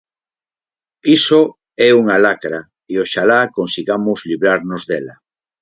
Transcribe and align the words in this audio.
Iso 1.17 1.41
é 1.87 1.89
unha 2.01 2.17
lacra 2.25 2.59
e 2.91 2.93
oxalá 3.03 3.41
consigamos 3.57 4.19
librarnos 4.31 4.81
dela. 4.89 5.15